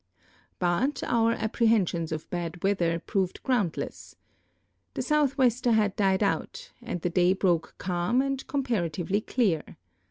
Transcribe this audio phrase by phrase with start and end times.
[0.57, 4.15] But our apprehensions of had weather proved groundless.
[4.95, 9.77] The southwester had died out, and the day broke calm and comparatively^ clear.